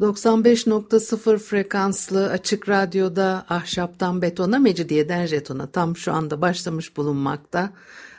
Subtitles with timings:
[0.00, 7.70] 95.0 frekanslı açık radyoda ahşaptan betona, mecidiyeden jetona tam şu anda başlamış bulunmakta.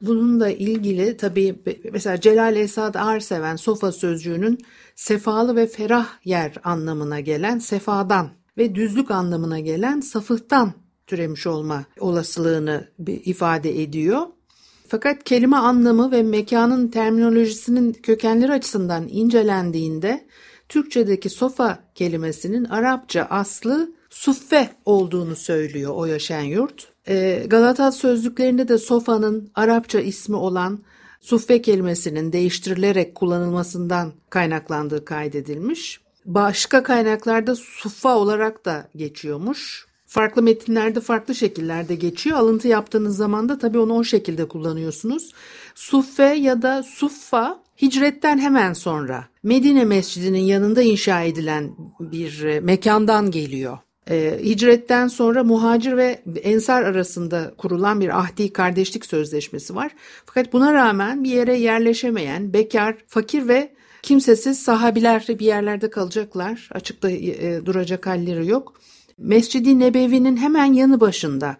[0.00, 4.58] Bununla ilgili tabii mesela Celal Esad Arseven sofa sözcüğünün
[5.00, 10.72] sefalı ve ferah yer anlamına gelen sefadan ve düzlük anlamına gelen safıhtan
[11.06, 14.26] türemiş olma olasılığını ifade ediyor.
[14.88, 20.26] Fakat kelime anlamı ve mekanın terminolojisinin kökenleri açısından incelendiğinde
[20.68, 26.88] Türkçedeki sofa kelimesinin Arapça aslı suffe olduğunu söylüyor Oya Şenyurt.
[27.08, 30.80] E, Galata sözlüklerinde de sofanın Arapça ismi olan
[31.20, 36.00] suffe kelimesinin değiştirilerek kullanılmasından kaynaklandığı kaydedilmiş.
[36.24, 39.86] Başka kaynaklarda suffa olarak da geçiyormuş.
[40.06, 42.38] Farklı metinlerde farklı şekillerde geçiyor.
[42.38, 45.32] Alıntı yaptığınız zaman da tabii onu o şekilde kullanıyorsunuz.
[45.74, 53.30] Suffe ya da suffa hicretten hemen sonra Medine Mescidi'nin yanında inşa edilen bir e, mekandan
[53.30, 53.78] geliyor.
[54.10, 59.92] E, hicretten sonra muhacir ve ensar arasında kurulan bir ahdi kardeşlik sözleşmesi var.
[60.26, 63.72] Fakat buna rağmen bir yere yerleşemeyen bekar, fakir ve
[64.02, 66.68] kimsesiz sahabiler bir yerlerde kalacaklar.
[66.72, 68.80] Açıkta e, duracak halleri yok.
[69.18, 71.56] Mescidi Nebevi'nin hemen yanı başında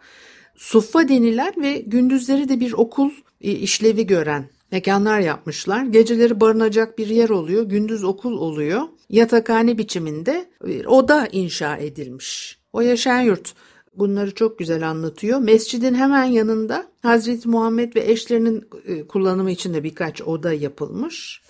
[0.57, 5.85] Suffa denilen ve gündüzleri de bir okul e, işlevi gören mekanlar yapmışlar.
[5.85, 8.83] Geceleri barınacak bir yer oluyor, gündüz okul oluyor.
[9.09, 12.59] Yatakhane biçiminde bir oda inşa edilmiş.
[12.73, 13.55] O yaşayan yurt
[13.95, 15.39] bunları çok güzel anlatıyor.
[15.39, 21.43] Mescidin hemen yanında Hazreti Muhammed ve eşlerinin e, kullanımı için de birkaç oda yapılmış.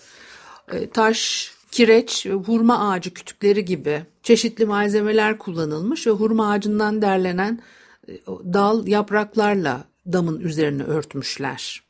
[0.72, 7.60] E, taş, kireç, hurma ağacı kütükleri gibi çeşitli malzemeler kullanılmış ve hurma ağacından derlenen
[8.08, 11.89] e, dal yapraklarla damın üzerine örtmüşler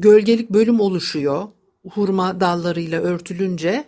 [0.00, 1.48] gölgelik bölüm oluşuyor.
[1.90, 3.84] Hurma dallarıyla örtülünce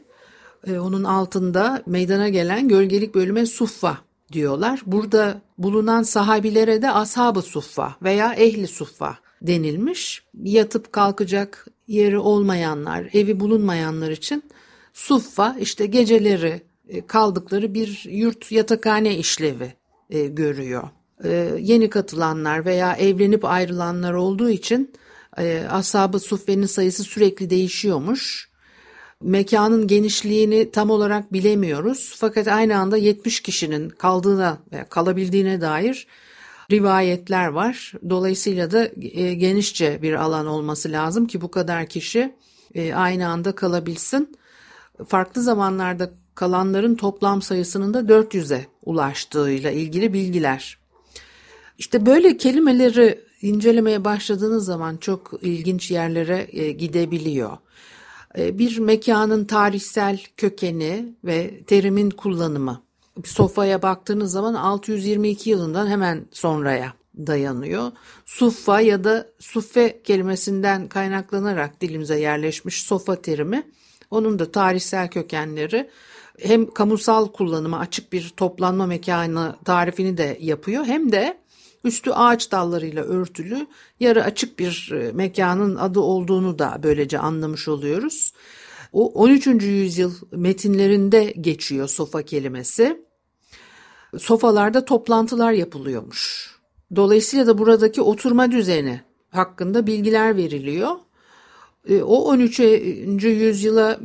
[0.67, 3.99] e, onun altında meydana gelen gölgelik bölüme suffa
[4.33, 4.81] diyorlar.
[4.87, 10.23] Burada bulunan sahabilere de ashab-ı suffa veya ehli suffa denilmiş.
[10.43, 14.43] Yatıp kalkacak yeri olmayanlar, evi bulunmayanlar için
[14.93, 19.73] suffa işte geceleri e, kaldıkları bir yurt yatakhane işlevi
[20.11, 20.89] e, görüyor.
[21.25, 24.93] E, yeni katılanlar veya evlenip ayrılanlar olduğu için
[25.39, 28.51] e, ashab-ı suffenin sayısı sürekli değişiyormuş.
[29.23, 32.15] Mekanın genişliğini tam olarak bilemiyoruz.
[32.17, 36.07] Fakat aynı anda 70 kişinin kaldığına veya kalabildiğine dair
[36.71, 37.93] rivayetler var.
[38.11, 42.35] Dolayısıyla da e, genişçe bir alan olması lazım ki bu kadar kişi
[42.75, 44.37] e, aynı anda kalabilsin.
[45.09, 50.79] Farklı zamanlarda kalanların toplam sayısının da 400'e ulaştığıyla ilgili bilgiler.
[51.79, 57.57] İşte böyle kelimeleri incelemeye başladığınız zaman çok ilginç yerlere e, gidebiliyor.
[58.39, 62.83] E, bir mekanın tarihsel kökeni ve terimin kullanımı.
[63.25, 67.93] Sofaya baktığınız zaman 622 yılından hemen sonraya dayanıyor.
[68.27, 73.63] Suffa ya da suffe kelimesinden kaynaklanarak dilimize yerleşmiş sofa terimi.
[74.11, 75.91] Onun da tarihsel kökenleri
[76.39, 81.39] hem kamusal kullanıma açık bir toplanma mekanı tarifini de yapıyor hem de
[81.85, 83.67] Üstü ağaç dallarıyla örtülü,
[84.01, 88.33] yarı açık bir e, mekanın adı olduğunu da böylece anlamış oluyoruz.
[88.93, 89.47] O 13.
[89.47, 93.05] yüzyıl metinlerinde geçiyor sofa kelimesi.
[94.19, 96.51] Sofalarda toplantılar yapılıyormuş.
[96.97, 99.01] Dolayısıyla da buradaki oturma düzeni
[99.31, 100.97] hakkında bilgiler veriliyor.
[101.89, 102.61] E, o 13.
[103.25, 104.01] yüzyıla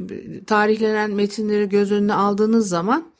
[0.48, 3.12] tarihlenen metinleri göz önüne aldığınız zaman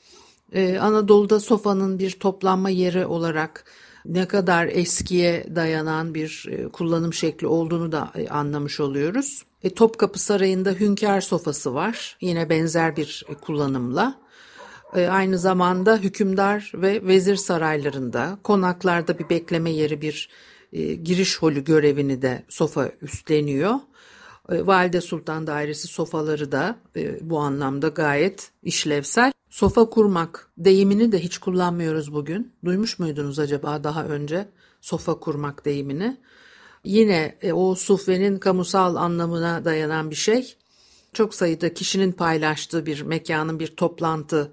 [0.52, 3.64] e, Anadolu'da sofanın bir toplanma yeri olarak
[4.08, 9.42] ne kadar eskiye dayanan bir e, kullanım şekli olduğunu da e, anlamış oluyoruz.
[9.62, 12.16] E, Topkapı Sarayı'nda hünkâr sofası var.
[12.20, 14.20] Yine benzer bir e, kullanımla.
[14.96, 20.28] E, aynı zamanda hükümdar ve vezir saraylarında, konaklarda bir bekleme yeri, bir
[20.72, 23.74] e, giriş holü görevini de sofa üstleniyor.
[24.48, 26.76] Valide Sultan Dairesi sofaları da
[27.20, 29.32] bu anlamda gayet işlevsel.
[29.56, 32.52] Sofa kurmak deyimini de hiç kullanmıyoruz bugün.
[32.64, 34.48] Duymuş muydunuz acaba daha önce
[34.80, 36.16] sofa kurmak deyimini?
[36.84, 40.56] Yine e, o sufvenin kamusal anlamına dayanan bir şey.
[41.12, 44.52] Çok sayıda kişinin paylaştığı bir mekanın bir toplantı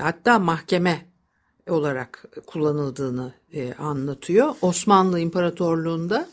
[0.00, 1.06] hatta mahkeme
[1.68, 3.32] olarak kullanıldığını
[3.78, 4.54] anlatıyor.
[4.62, 6.28] Osmanlı İmparatorluğu'nda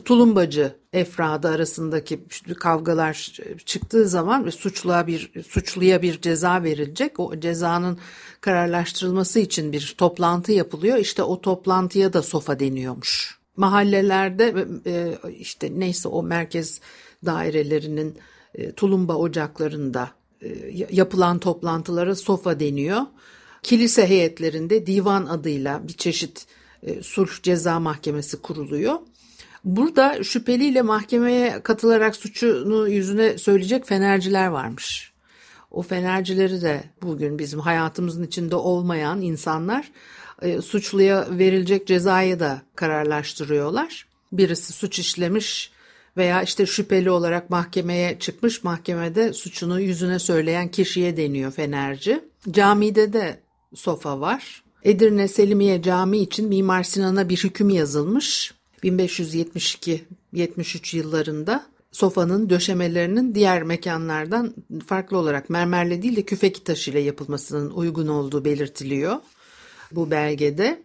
[0.00, 2.24] tulumbacı efradı arasındaki
[2.60, 3.32] kavgalar
[3.66, 7.20] çıktığı zaman ve suçluya bir suçluya bir ceza verilecek.
[7.20, 7.98] O cezanın
[8.40, 10.98] kararlaştırılması için bir toplantı yapılıyor.
[10.98, 13.38] İşte o toplantıya da sofa deniyormuş.
[13.56, 16.80] Mahallelerde e, işte neyse o merkez
[17.24, 18.18] dairelerinin
[18.54, 20.10] e, tulumba ocaklarında
[20.42, 20.48] e,
[20.90, 23.00] yapılan toplantılara sofa deniyor.
[23.62, 26.46] Kilise heyetlerinde divan adıyla bir çeşit
[27.02, 28.98] sulh ceza mahkemesi kuruluyor.
[29.64, 35.12] Burada şüpheliyle mahkemeye katılarak suçunu yüzüne söyleyecek fenerciler varmış.
[35.70, 39.90] O fenercileri de bugün bizim hayatımızın içinde olmayan insanlar
[40.42, 44.06] e, suçluya verilecek cezayı da kararlaştırıyorlar.
[44.32, 45.70] Birisi suç işlemiş
[46.16, 52.24] veya işte şüpheli olarak mahkemeye çıkmış mahkemede suçunu yüzüne söyleyen kişiye deniyor fenerci.
[52.50, 53.40] Camide de
[53.74, 54.64] sofa var.
[54.82, 58.54] Edirne Selimiye Camii için Mimar Sinan'a bir hüküm yazılmış.
[58.84, 64.54] 1572-73 yıllarında sofanın döşemelerinin diğer mekanlardan
[64.86, 69.16] farklı olarak mermerle değil de küfeki taşı ile yapılmasının uygun olduğu belirtiliyor
[69.92, 70.82] bu belgede.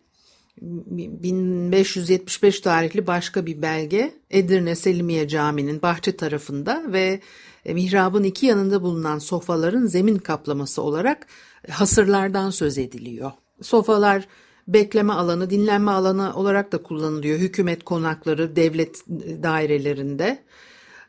[0.61, 7.19] 1575 tarihli başka bir belge Edirne Selimiye Camii'nin bahçe tarafında ve
[7.65, 11.27] mihrabın iki yanında bulunan sofaların zemin kaplaması olarak
[11.69, 13.31] hasırlardan söz ediliyor.
[13.61, 14.27] Sofalar
[14.74, 17.39] bekleme alanı, dinlenme alanı olarak da kullanılıyor.
[17.39, 19.07] Hükümet konakları, devlet
[19.44, 20.44] dairelerinde.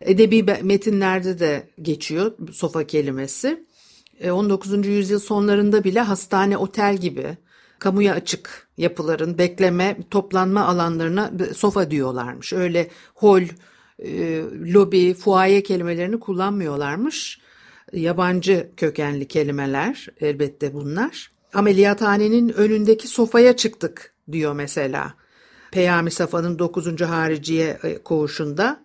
[0.00, 3.66] Edebi metinlerde de geçiyor sofa kelimesi.
[4.30, 4.72] 19.
[4.86, 7.36] E, yüzyıl sonlarında bile hastane, otel gibi
[7.78, 12.52] kamuya açık yapıların bekleme, toplanma alanlarına sofa diyorlarmış.
[12.52, 13.42] Öyle hol,
[13.98, 14.42] e,
[14.74, 17.40] lobi, fuaye kelimelerini kullanmıyorlarmış.
[17.92, 21.30] Yabancı kökenli kelimeler elbette bunlar.
[21.54, 25.14] Ameliyathanenin önündeki sofaya çıktık diyor mesela.
[25.72, 27.00] Peyami Safa'nın 9.
[27.00, 28.84] hariciye e, koğuşunda.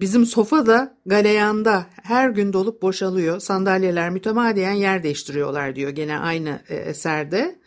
[0.00, 3.40] Bizim sofa da galeyanda her gün dolup boşalıyor.
[3.40, 7.58] Sandalyeler mütemadiyen yer değiştiriyorlar diyor gene aynı e, eserde.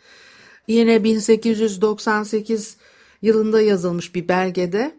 [0.68, 2.76] Yine 1898
[3.22, 4.98] yılında yazılmış bir belgede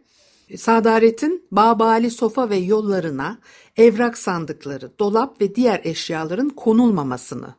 [0.57, 3.39] Sadaret'in Babali sofa ve yollarına
[3.77, 7.55] evrak sandıkları, dolap ve diğer eşyaların konulmamasını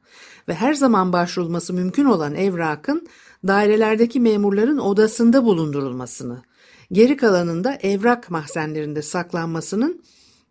[0.51, 3.07] ve her zaman başvurulması mümkün olan evrakın
[3.47, 6.43] dairelerdeki memurların odasında bulundurulmasını,
[6.93, 10.03] geri kalanında evrak mahzenlerinde saklanmasının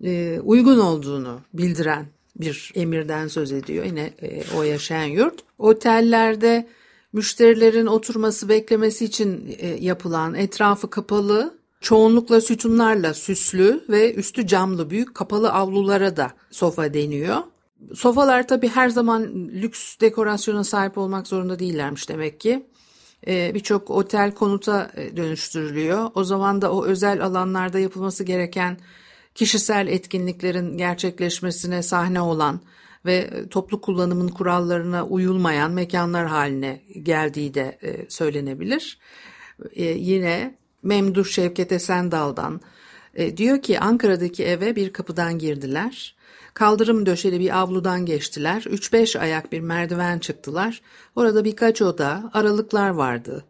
[0.03, 2.05] e, uygun olduğunu bildiren
[2.35, 3.85] bir emirden söz ediyor.
[3.85, 5.43] Yine e, o yaşayan yurt.
[5.57, 6.67] Otellerde
[7.13, 15.15] müşterilerin oturması beklemesi için e, yapılan etrafı kapalı çoğunlukla sütunlarla süslü ve üstü camlı büyük
[15.15, 17.37] kapalı avlulara da sofa deniyor.
[17.93, 22.65] Sofalar tabii her zaman lüks dekorasyona sahip olmak zorunda değillermiş demek ki.
[23.27, 26.11] Ee, Birçok otel konuta e, dönüştürülüyor.
[26.15, 28.77] O zaman da o özel alanlarda yapılması gereken
[29.35, 32.61] kişisel etkinliklerin gerçekleşmesine sahne olan
[33.05, 38.99] ve e, toplu kullanımın kurallarına uyulmayan mekanlar haline geldiği de e, söylenebilir.
[39.73, 42.61] E, yine Memduh Şevket Esendal'dan
[43.37, 46.15] diyor ki Ankara'daki eve bir kapıdan girdiler.
[46.53, 48.63] Kaldırım döşeli bir avludan geçtiler.
[48.69, 50.81] Üç beş ayak bir merdiven çıktılar.
[51.15, 53.45] Orada birkaç oda, aralıklar vardı.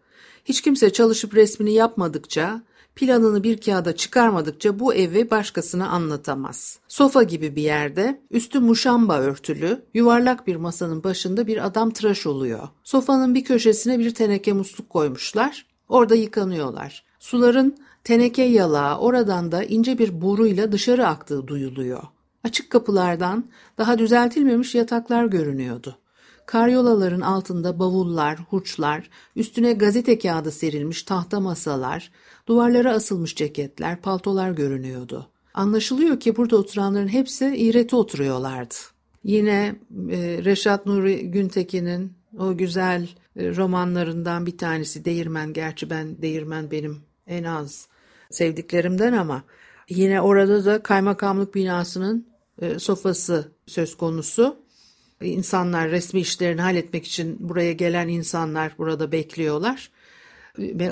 [0.46, 2.62] Hiç kimse çalışıp resmini yapmadıkça
[2.96, 6.80] planını bir kağıda çıkarmadıkça bu evi başkasına anlatamaz.
[6.88, 12.68] Sofa gibi bir yerde üstü muşamba örtülü yuvarlak bir masanın başında bir adam tıraş oluyor.
[12.84, 15.66] Sofanın bir köşesine bir teneke musluk koymuşlar.
[15.90, 17.04] Orada yıkanıyorlar.
[17.20, 22.04] Suların teneke yalağı oradan da ince bir boruyla dışarı aktığı duyuluyor.
[22.44, 23.46] Açık kapılardan
[23.78, 25.98] daha düzeltilmemiş yataklar görünüyordu.
[26.46, 32.12] Karyolaların altında bavullar, hurçlar, üstüne gazete kağıdı serilmiş tahta masalar,
[32.48, 35.30] duvarlara asılmış ceketler, paltolar görünüyordu.
[35.54, 38.76] Anlaşılıyor ki burada oturanların hepsi iğreti oturuyorlardı.
[39.24, 39.76] Yine
[40.10, 45.54] e, Reşat Nuri Güntekin'in o güzel e, romanlarından bir tanesi Değirmen.
[45.54, 47.88] Gerçi ben Değirmen benim en az
[48.30, 49.44] sevdiklerimden ama
[49.90, 52.29] yine orada da kaymakamlık binasının
[52.78, 54.58] sofası söz konusu.
[55.22, 59.92] İnsanlar resmi işlerini halletmek için buraya gelen insanlar burada bekliyorlar.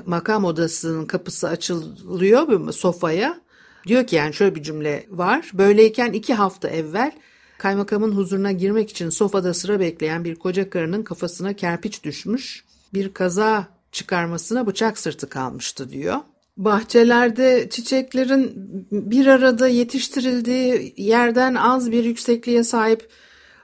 [0.05, 3.41] Makam odasının kapısı açılıyor sofaya.
[3.87, 5.51] Diyor ki yani şöyle bir cümle var.
[5.53, 7.11] Böyleyken iki hafta evvel
[7.57, 12.65] kaymakamın huzuruna girmek için sofada sıra bekleyen bir koca karının kafasına kerpiç düşmüş.
[12.93, 16.17] Bir kaza çıkarmasına bıçak sırtı kalmıştı diyor.
[16.57, 18.51] Bahçelerde çiçeklerin
[18.91, 23.09] bir arada yetiştirildiği yerden az bir yüksekliğe sahip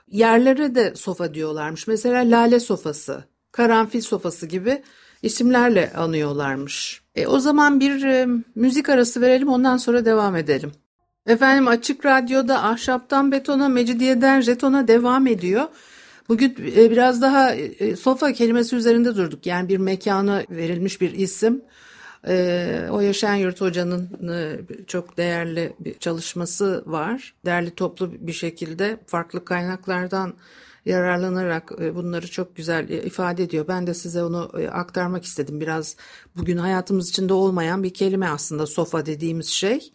[0.08, 1.86] yerlere de sofa diyorlarmış.
[1.86, 4.82] Mesela lale sofası, karanfil sofası gibi
[5.22, 7.02] isimlerle anıyorlarmış.
[7.14, 10.72] E, o zaman bir e, müzik arası verelim ondan sonra devam edelim.
[11.26, 15.64] Efendim Açık Radyo'da ahşaptan betona, mecidiyeden jetona devam ediyor.
[16.28, 19.46] Bugün e, biraz daha e, sofa kelimesi üzerinde durduk.
[19.46, 21.62] Yani bir mekana verilmiş bir isim.
[22.28, 24.08] E, o Yaşayan Yurt Hoca'nın
[24.86, 27.34] çok değerli bir çalışması var.
[27.44, 30.34] Değerli toplu bir şekilde farklı kaynaklardan
[30.86, 33.68] yararlanarak bunları çok güzel ifade ediyor.
[33.68, 35.60] Ben de size onu aktarmak istedim.
[35.60, 35.96] Biraz
[36.36, 39.92] bugün hayatımız içinde olmayan bir kelime aslında sofa dediğimiz şey.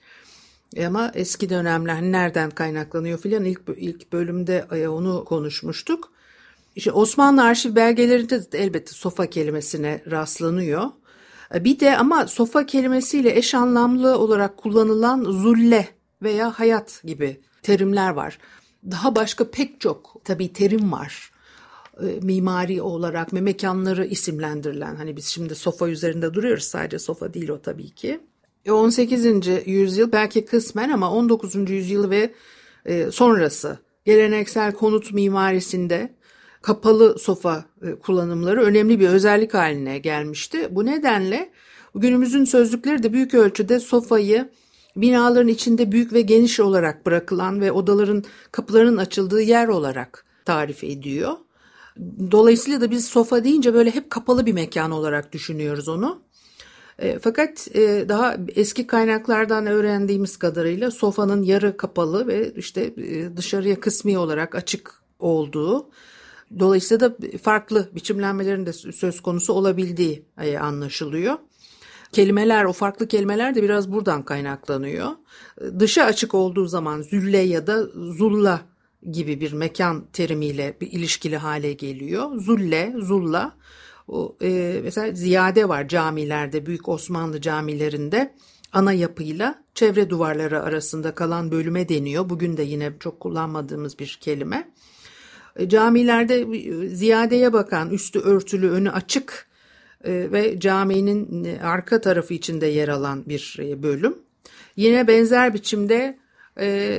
[0.86, 6.12] Ama eski dönemler nereden kaynaklanıyor filan ilk, ilk bölümde onu konuşmuştuk.
[6.76, 10.84] İşte Osmanlı arşiv belgelerinde de elbette sofa kelimesine rastlanıyor.
[11.54, 15.88] Bir de ama sofa kelimesiyle eş anlamlı olarak kullanılan zulle
[16.22, 18.38] veya hayat gibi terimler var.
[18.92, 21.32] Daha başka pek çok tabii terim var
[22.02, 24.96] e, mimari olarak mekanları isimlendirilen.
[24.96, 28.20] Hani biz şimdi sofa üzerinde duruyoruz sadece sofa değil o tabii ki.
[28.70, 29.26] 18.
[29.26, 31.70] E, yüzyıl belki kısmen ama 19.
[31.70, 32.34] yüzyıl ve
[32.86, 36.14] e, sonrası geleneksel konut mimarisinde
[36.62, 40.68] kapalı sofa e, kullanımları önemli bir özellik haline gelmişti.
[40.72, 41.50] Bu nedenle
[41.96, 44.50] günümüzün sözlükleri de büyük ölçüde sofayı
[44.96, 51.34] binaların içinde büyük ve geniş olarak bırakılan ve odaların kapılarının açıldığı yer olarak tarif ediyor.
[52.32, 56.22] Dolayısıyla da biz sofa deyince böyle hep kapalı bir mekan olarak düşünüyoruz onu.
[57.00, 62.94] E, fakat e, daha eski kaynaklardan öğrendiğimiz kadarıyla sofanın yarı kapalı ve işte
[63.38, 65.90] dışarıya kısmi olarak açık olduğu,
[66.60, 70.26] dolayısıyla da farklı biçimlenmelerin de söz konusu olabildiği
[70.60, 71.38] anlaşılıyor.
[72.12, 75.12] Kelimeler, o farklı kelimeler de biraz buradan kaynaklanıyor.
[75.80, 78.62] Dışı açık olduğu zaman zülle ya da zulla
[79.12, 82.36] gibi bir mekan terimiyle bir ilişkili hale geliyor.
[82.36, 83.56] Zulle, zulla
[84.08, 88.34] o, e, mesela ziyade var camilerde, büyük Osmanlı camilerinde
[88.74, 92.30] ana yapıyla çevre duvarları arasında kalan bölüme deniyor.
[92.30, 94.72] Bugün de yine çok kullanmadığımız bir kelime.
[95.56, 99.48] E, camilerde e, ziyadeye bakan, üstü örtülü, önü açık
[100.04, 104.18] e, ve caminin arka tarafı içinde yer alan bir bölüm.
[104.76, 106.20] Yine benzer biçimde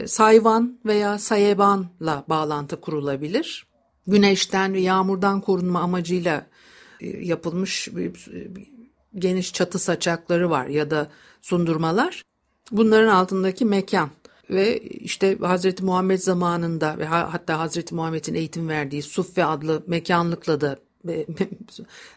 [0.07, 3.67] sayvan veya sayebanla bağlantı kurulabilir.
[4.07, 6.47] Güneşten ve yağmurdan korunma amacıyla
[7.01, 7.89] yapılmış
[9.15, 11.11] geniş çatı saçakları var ya da
[11.43, 12.23] sundurmalar.
[12.73, 14.11] Bunların altındaki mekan
[14.51, 20.79] ve işte Hazreti Muhammed zamanında ve hatta Hazreti Muhammed'in eğitim verdiği Suffe adlı mekanlıkla da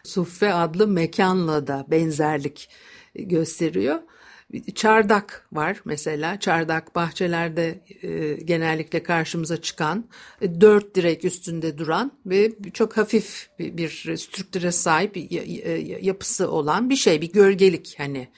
[0.02, 2.68] Suffe adlı mekanla da benzerlik
[3.14, 3.98] gösteriyor.
[4.74, 6.40] Çardak var mesela.
[6.40, 10.08] Çardak bahçelerde e, genellikle karşımıza çıkan,
[10.40, 15.16] e, dört direk üstünde duran ve çok hafif bir, bir strüktüre sahip
[16.02, 18.28] yapısı olan bir şey, bir gölgelik hani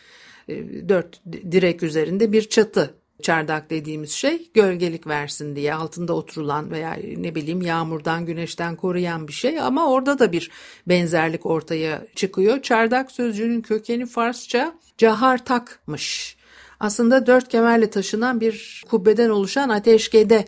[0.49, 1.23] e, dört
[1.53, 7.63] direk üzerinde bir çatı çardak dediğimiz şey gölgelik versin diye altında oturulan veya ne bileyim
[7.63, 10.51] yağmurdan güneşten koruyan bir şey ama orada da bir
[10.89, 12.63] benzerlik ortaya çıkıyor.
[12.63, 16.37] Çardak sözcüğünün kökeni Farsça cahartakmış.
[16.81, 20.45] Aslında dört kemerle taşınan bir kubbeden oluşan ateşkede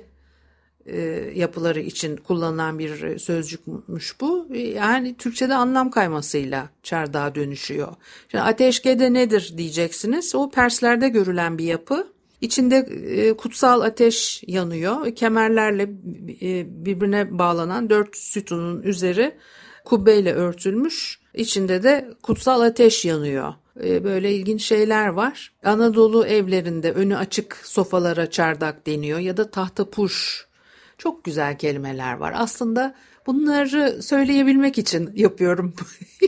[0.87, 1.00] e,
[1.34, 4.46] yapıları için kullanılan bir sözcükmüş bu.
[4.75, 7.94] Yani Türkçe'de anlam kaymasıyla çardağa dönüşüyor.
[8.30, 10.34] Şimdi ateşkede nedir diyeceksiniz.
[10.34, 12.17] O Perslerde görülen bir yapı.
[12.40, 15.14] İçinde e, kutsal ateş yanıyor.
[15.14, 15.83] Kemerlerle
[16.42, 19.35] e, birbirine bağlanan dört sütunun üzeri
[19.85, 21.21] kubbeyle örtülmüş.
[21.35, 23.54] İçinde de kutsal ateş yanıyor.
[23.85, 25.52] E, böyle ilginç şeyler var.
[25.64, 30.47] Anadolu evlerinde önü açık sofalara çardak deniyor ya da tahta puş.
[30.99, 32.35] Çok güzel kelimeler var.
[32.37, 32.95] Aslında
[33.26, 35.75] bunları söyleyebilmek için yapıyorum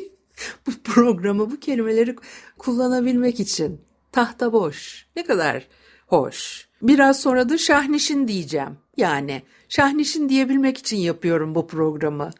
[0.67, 2.17] bu programı, bu kelimeleri
[2.59, 3.81] kullanabilmek için.
[4.13, 5.07] Tahta boş.
[5.17, 5.67] Ne kadar
[6.11, 6.69] hoş.
[6.83, 8.79] Biraz sonra da şahnişin diyeceğim.
[8.97, 12.31] Yani şahnişin diyebilmek için yapıyorum bu programı.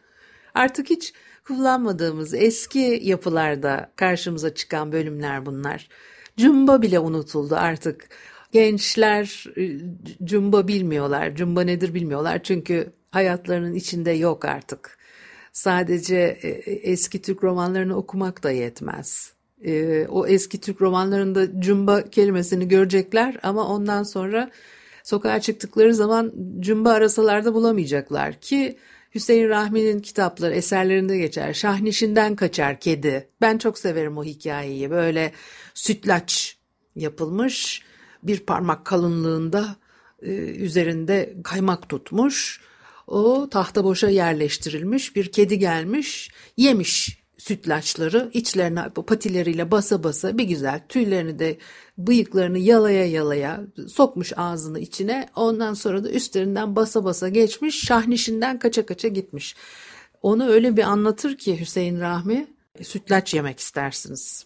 [0.53, 1.13] Artık hiç
[1.47, 5.89] kullanmadığımız eski yapılarda karşımıza çıkan bölümler bunlar.
[6.37, 8.09] Cumba bile unutuldu artık.
[8.51, 9.77] Gençler e,
[10.23, 11.35] cumba bilmiyorlar.
[11.35, 12.43] Cumba nedir bilmiyorlar.
[12.43, 14.97] Çünkü hayatlarının içinde yok artık.
[15.53, 16.49] Sadece e,
[16.91, 19.33] eski Türk romanlarını okumak da yetmez.
[19.65, 24.51] E, o eski Türk romanlarında cumba kelimesini görecekler ama ondan sonra
[25.03, 28.77] sokağa çıktıkları zaman cumba arasalarda bulamayacaklar ki
[29.15, 31.53] Hüseyin Rahmi'nin kitapları eserlerinde geçer.
[31.53, 33.29] Şahnişinden kaçar kedi.
[33.41, 34.91] Ben çok severim o hikayeyi.
[34.91, 35.31] Böyle
[35.73, 36.57] sütlaç
[36.95, 37.81] yapılmış
[38.23, 39.75] bir parmak kalınlığında
[40.21, 42.61] e, üzerinde kaymak tutmuş.
[43.07, 50.81] O tahta boşa yerleştirilmiş bir kedi gelmiş yemiş sütlaçları içlerine patileriyle basa basa bir güzel
[50.89, 51.57] tüylerini de
[51.97, 58.85] bıyıklarını yalaya yalaya sokmuş ağzını içine ondan sonra da üstlerinden basa basa geçmiş şahnişinden kaça
[58.85, 59.55] kaça gitmiş.
[60.21, 62.47] Onu öyle bir anlatır ki Hüseyin Rahmi
[62.81, 64.45] sütlaç yemek istersiniz.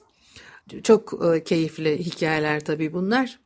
[0.83, 3.39] Çok e, keyifli hikayeler tabii bunlar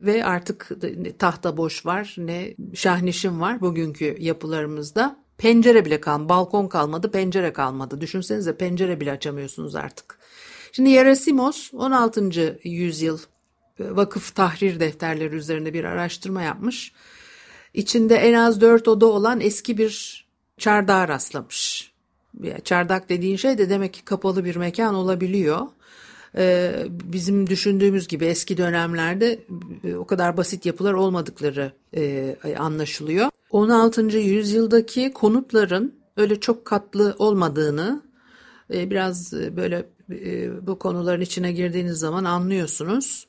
[0.00, 0.70] ve artık
[1.18, 5.24] tahta boş var ne şahnişim var bugünkü yapılarımızda.
[5.40, 8.00] Pencere bile kalmadı, balkon kalmadı, pencere kalmadı.
[8.00, 10.18] Düşünsenize pencere bile açamıyorsunuz artık.
[10.72, 12.58] Şimdi Yerasimos 16.
[12.64, 13.18] yüzyıl
[13.78, 16.92] e, vakıf tahrir defterleri üzerinde bir araştırma yapmış.
[17.74, 20.26] İçinde en az dört oda olan eski bir
[20.58, 21.92] çardağa rastlamış.
[22.64, 25.66] Çardak dediğin şey de demek ki kapalı bir mekan olabiliyor.
[26.36, 29.38] Ee, bizim düşündüğümüz gibi eski dönemlerde
[29.84, 33.30] e, o kadar basit yapılar olmadıkları e, anlaşılıyor.
[33.50, 34.18] 16.
[34.18, 38.02] yüzyıldaki konutların öyle çok katlı olmadığını
[38.74, 39.86] e, biraz böyle
[40.62, 43.26] bu konuların içine girdiğiniz zaman anlıyorsunuz.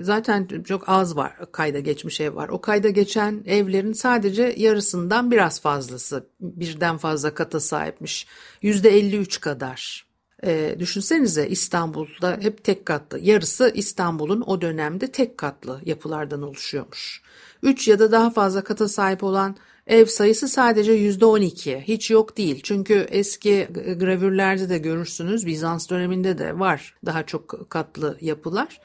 [0.00, 2.48] Zaten çok az var kayda geçmiş ev var.
[2.48, 8.26] O kayda geçen evlerin sadece yarısından biraz fazlası birden fazla kata sahipmiş.
[8.62, 10.06] %53 kadar.
[10.44, 13.18] E, düşünsenize İstanbul'da hep tek katlı.
[13.18, 17.23] Yarısı İstanbul'un o dönemde tek katlı yapılardan oluşuyormuş.
[17.64, 21.80] 3 ya da daha fazla kata sahip olan ev sayısı sadece %12.
[21.80, 22.60] Hiç yok değil.
[22.62, 23.68] Çünkü eski
[24.00, 28.80] gravürlerde de görürsünüz Bizans döneminde de var daha çok katlı yapılar.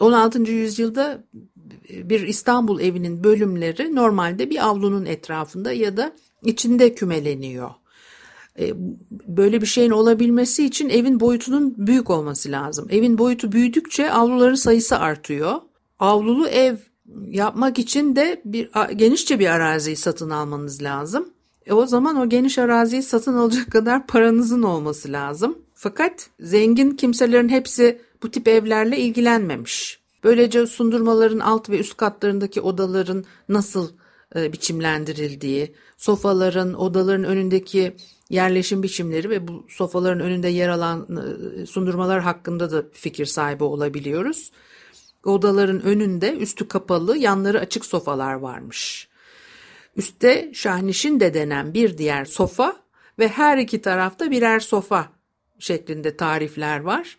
[0.00, 0.42] 16.
[0.42, 1.24] yüzyılda
[1.90, 6.12] bir İstanbul evinin bölümleri normalde bir avlunun etrafında ya da
[6.44, 7.70] içinde kümeleniyor.
[8.58, 8.72] E,
[9.10, 12.86] böyle bir şeyin olabilmesi için evin boyutunun büyük olması lazım.
[12.90, 15.60] Evin boyutu büyüdükçe avluların sayısı artıyor.
[15.98, 16.76] Avlulu ev
[17.30, 21.28] yapmak için de bir genişçe bir araziyi satın almanız lazım.
[21.66, 25.58] E o zaman o geniş araziyi satın alacak kadar paranızın olması lazım.
[25.74, 30.00] Fakat zengin kimselerin hepsi bu tip evlerle ilgilenmemiş.
[30.24, 33.88] Böylece sundurmaların alt ve üst katlarındaki odaların nasıl
[34.36, 37.96] e, biçimlendirildiği, sofaların, odaların önündeki
[38.30, 41.08] yerleşim biçimleri ve bu sofaların önünde yer alan
[41.62, 44.52] e, sundurmalar hakkında da fikir sahibi olabiliyoruz.
[45.24, 49.08] Odaların önünde üstü kapalı, yanları açık sofalar varmış.
[49.96, 52.76] Üste şahnişin de denen bir diğer sofa
[53.18, 55.08] ve her iki tarafta birer sofa
[55.58, 57.18] şeklinde tarifler var.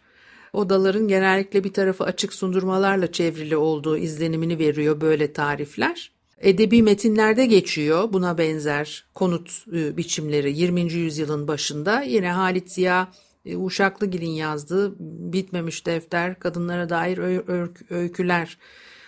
[0.53, 6.11] Odaların genellikle bir tarafı açık sundurmalarla çevrili olduğu izlenimini veriyor böyle tarifler.
[6.37, 10.81] Edebi metinlerde geçiyor buna benzer konut e, biçimleri 20.
[10.93, 12.01] yüzyılın başında.
[12.01, 13.11] Yine Halit Ziya
[13.45, 14.95] Uşaklıgil'in yazdığı
[15.33, 17.17] Bitmemiş Defter Kadınlara Dair
[17.89, 18.57] Öyküler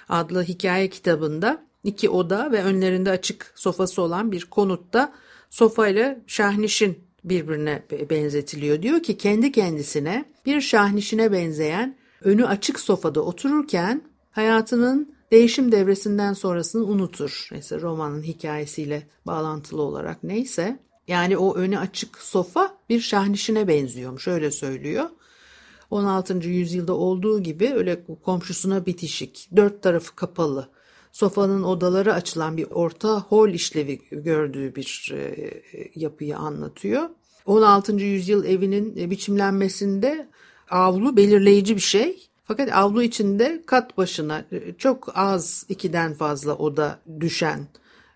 [0.10, 5.14] adlı hikaye kitabında iki oda ve önlerinde açık sofası olan bir konutta
[5.50, 8.82] sofayla şahnişin birbirine benzetiliyor.
[8.82, 16.84] Diyor ki kendi kendisine bir şahnişine benzeyen önü açık sofada otururken hayatının değişim devresinden sonrasını
[16.86, 17.48] unutur.
[17.52, 20.80] Mesela romanın hikayesiyle bağlantılı olarak neyse.
[21.08, 25.10] Yani o önü açık sofa bir şahnişine benziyormuş öyle söylüyor.
[25.92, 26.34] 16.
[26.34, 30.70] yüzyılda olduğu gibi öyle komşusuna bitişik, dört tarafı kapalı,
[31.12, 35.52] sofanın odaları açılan bir orta hol işlevi gördüğü bir e,
[35.96, 37.10] yapıyı anlatıyor.
[37.46, 37.96] 16.
[37.96, 40.28] yüzyıl evinin biçimlenmesinde
[40.70, 42.30] avlu belirleyici bir şey.
[42.44, 47.68] Fakat avlu içinde kat başına e, çok az ikiden fazla oda düşen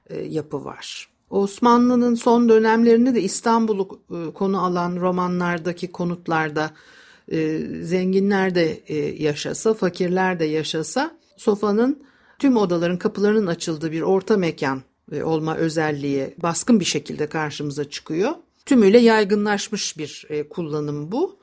[0.09, 1.09] e, yapı var.
[1.29, 6.71] Osmanlı'nın son dönemlerinde de İstanbul'u e, konu alan romanlardaki konutlarda
[7.81, 12.03] zenginler de yaşasa, fakirler de yaşasa sofanın
[12.39, 14.81] tüm odaların kapılarının açıldığı bir orta mekan
[15.23, 18.31] olma özelliği baskın bir şekilde karşımıza çıkıyor.
[18.65, 21.39] Tümüyle yaygınlaşmış bir kullanım bu.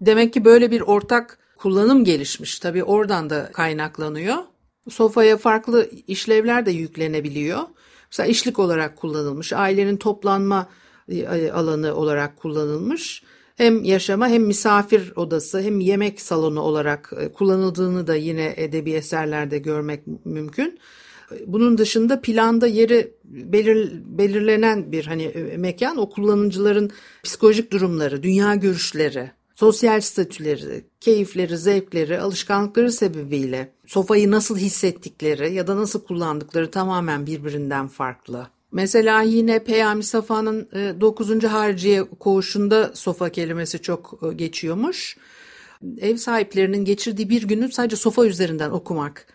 [0.00, 2.58] Demek ki böyle bir ortak kullanım gelişmiş.
[2.58, 4.36] Tabii oradan da kaynaklanıyor.
[4.90, 7.60] Sofaya farklı işlevler de yüklenebiliyor.
[8.12, 10.68] Mesela işlik olarak kullanılmış, ailenin toplanma
[11.08, 13.22] e, alanı olarak kullanılmış.
[13.56, 19.58] Hem yaşama hem misafir odası hem yemek salonu olarak e, kullanıldığını da yine edebi eserlerde
[19.58, 20.78] görmek mümkün.
[21.46, 26.90] Bunun dışında planda yeri belir, belirlenen bir hani e, mekan o kullanıcıların
[27.22, 29.30] psikolojik durumları, dünya görüşleri,
[29.62, 37.88] sosyal statüleri, keyifleri, zevkleri, alışkanlıkları sebebiyle sofayı nasıl hissettikleri ya da nasıl kullandıkları tamamen birbirinden
[37.88, 38.46] farklı.
[38.72, 40.68] Mesela yine Peyami Safa'nın
[41.00, 41.44] 9.
[41.44, 45.16] E, Harciye koğuşunda sofa kelimesi çok e, geçiyormuş.
[45.98, 49.26] Ev sahiplerinin geçirdiği bir günü sadece sofa üzerinden okumak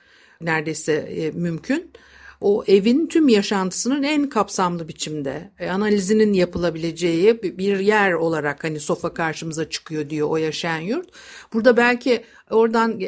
[0.42, 1.92] neredeyse e, mümkün.
[2.42, 9.70] O evin tüm yaşantısının en kapsamlı biçimde analizinin yapılabileceği bir yer olarak hani sofa karşımıza
[9.70, 11.10] çıkıyor diyor o yaşayan yurt.
[11.54, 13.00] Burada belki oradan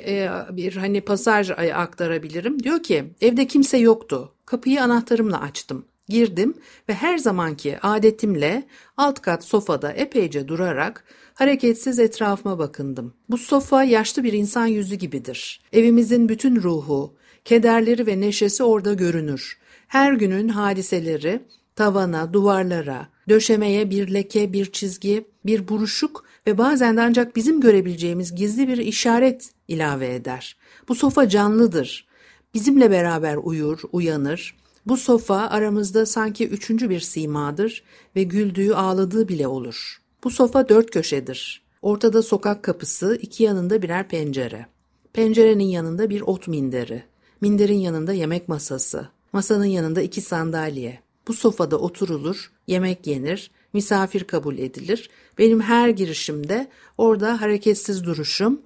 [0.52, 2.63] bir hani pasaj aktarabilirim.
[2.63, 4.34] Diyor ki evde kimse yoktu.
[4.46, 5.86] Kapıyı anahtarımla açtım.
[6.08, 6.54] Girdim
[6.89, 8.63] ve her zamanki adetimle
[8.98, 13.13] alt kat sofada epeyce durarak hareketsiz etrafıma bakındım.
[13.30, 15.62] Bu sofa yaşlı bir insan yüzü gibidir.
[15.74, 19.58] Evimizin bütün ruhu, kederleri ve neşesi orada görünür.
[19.88, 21.41] Her günün hadiseleri
[21.75, 28.36] tavana, duvarlara, döşemeye bir leke, bir çizgi, bir buruşuk ve bazen de ancak bizim görebileceğimiz
[28.36, 30.58] gizli bir işaret ilave eder.
[30.88, 32.08] Bu sofa canlıdır.
[32.54, 37.84] Bizimle beraber uyur, uyanır, bu sofa aramızda sanki üçüncü bir simadır
[38.15, 40.02] ve güldüğü ağladığı bile olur.
[40.23, 41.62] Bu sofa dört köşedir.
[41.82, 44.65] Ortada sokak kapısı, iki yanında birer pencere.
[45.13, 47.04] Pencerenin yanında bir ot minderi.
[47.41, 49.10] Minderin yanında yemek masası.
[49.34, 50.99] Masanın yanında iki sandalye.
[51.28, 55.10] Bu sofada oturulur, yemek yenir, misafir kabul edilir.
[55.38, 58.62] Benim her girişimde orada hareketsiz duruşum,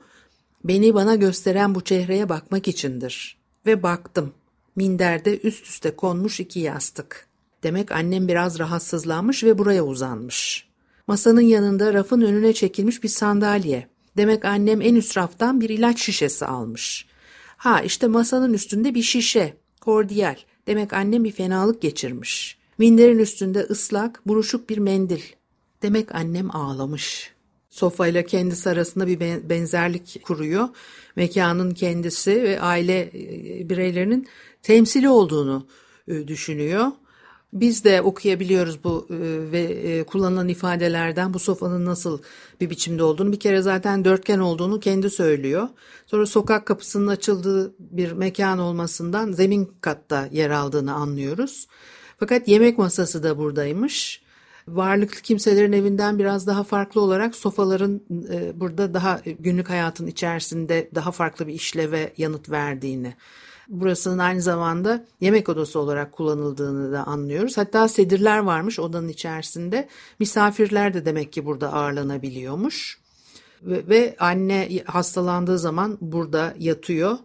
[0.64, 3.38] beni bana gösteren bu çehreye bakmak içindir.
[3.66, 4.34] Ve baktım.
[4.76, 7.28] Minderde üst üste konmuş iki yastık.
[7.64, 10.68] Demek annem biraz rahatsızlanmış ve buraya uzanmış.
[11.08, 13.88] Masanın yanında rafın önüne çekilmiş bir sandalye.
[14.18, 17.06] Demek annem en üst raftan bir ilaç şişesi almış.
[17.64, 20.36] Ha işte masanın üstünde bir şişe, kordiyal.
[20.68, 22.58] Demek annem bir fenalık geçirmiş.
[22.78, 25.22] Minderin üstünde ıslak, buruşuk bir mendil.
[25.82, 27.32] Demek annem ağlamış.
[27.70, 30.70] Sofayla kendisi arasında bir benzerlik kuruyor.
[31.16, 34.28] Mekanın kendisi ve aile e, bireylerinin
[34.64, 35.68] temsili olduğunu
[36.08, 36.88] e, düşünüyor.
[37.54, 39.16] Biz de okuyabiliyoruz bu e,
[39.52, 42.20] ve e, kullanılan ifadelerden bu sofanın nasıl
[42.62, 43.32] bir biçimde olduğunu.
[43.32, 45.68] Bir kere zaten dörtgen olduğunu kendi söylüyor.
[46.06, 51.68] Sonra sokak kapısının açıldığı bir mekan olmasından zemin katta yer aldığını anlıyoruz.
[52.20, 54.24] Fakat yemek masası da buradaymış.
[54.68, 58.02] Varlıklı kimselerin evinden biraz daha farklı olarak sofaların
[58.56, 63.14] burada daha günlük hayatın içerisinde daha farklı bir işleve yanıt verdiğini
[63.70, 67.58] burasının aynı zamanda yemek odası olarak kullanıldığını da anlıyoruz.
[67.58, 69.88] Hatta sedirler varmış odanın içerisinde.
[70.20, 73.04] Misafirler de demek ki burada ağırlanabiliyormuş.
[73.62, 77.18] Ve, ve anne hastalandığı zaman burada yatıyor.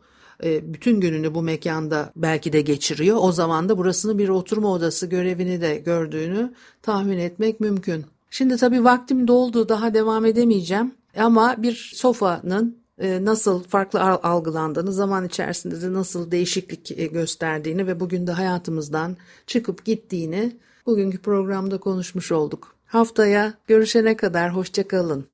[0.44, 3.16] E, bütün gününü bu mekanda belki de geçiriyor.
[3.20, 8.05] O zaman da burasını bir oturma odası görevini de gördüğünü tahmin etmek mümkün.
[8.31, 10.94] Şimdi tabii vaktim doldu daha devam edemeyeceğim.
[11.16, 18.26] Ama bir sofanın nasıl farklı algılandığını, zaman içerisinde de nasıl değişiklik e, gösterdiğini ve bugün
[18.26, 20.56] de hayatımızdan çıkıp gittiğini
[20.87, 22.74] bugünkü programda konuşmuş olduk.
[22.87, 25.26] Haftaya görüşene kadar hoşçakalın.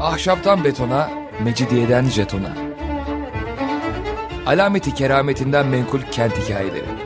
[0.00, 1.10] Ahşaptan betona,
[1.44, 2.56] mecidiyeden jetona.
[4.46, 7.05] Alameti kerametinden menkul kent hikayeleri.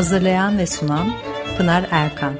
[0.00, 1.12] Hazırlayan ve sunan
[1.56, 2.34] Pınar Erkan